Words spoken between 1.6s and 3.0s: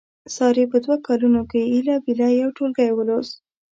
هیله بیله یو ټولګی